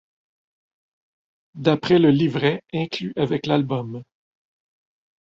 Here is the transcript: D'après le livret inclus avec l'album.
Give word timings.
D'après 1.53 1.99
le 1.99 2.09
livret 2.09 2.63
inclus 2.73 3.13
avec 3.17 3.45
l'album. 3.45 4.01